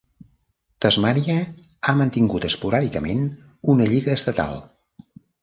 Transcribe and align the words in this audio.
Tasmània 0.85 1.35
ha 1.91 1.95
mantingut 1.99 2.47
esporàdicament 2.49 3.23
una 3.75 3.87
lliga 3.93 4.19
estatal. 4.23 4.59